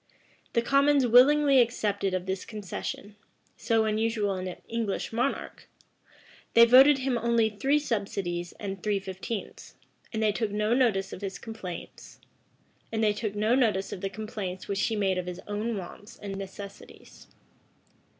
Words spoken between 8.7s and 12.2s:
three fifteenths:[] and they took no notice of the complaints